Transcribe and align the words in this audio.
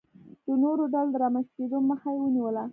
د 0.45 0.47
نورو 0.63 0.83
ډلو 0.93 1.09
د 1.13 1.15
رامنځته 1.23 1.51
کېدو 1.57 1.77
مخه 1.89 2.09
یې 2.13 2.19
ونیوله. 2.21 2.63